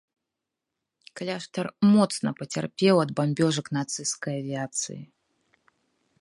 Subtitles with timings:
[1.19, 4.99] Кляштар моцна пацярпеў ад бамбёжак нацысцкай авіяцыі.